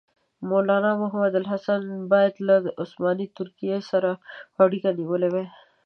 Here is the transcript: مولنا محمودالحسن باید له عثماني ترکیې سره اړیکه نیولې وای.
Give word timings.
مولنا 0.49 0.91
محمودالحسن 1.01 1.81
باید 2.11 2.33
له 2.47 2.55
عثماني 2.81 3.27
ترکیې 3.37 3.77
سره 3.91 4.09
اړیکه 4.63 4.89
نیولې 4.99 5.29
وای. 5.31 5.47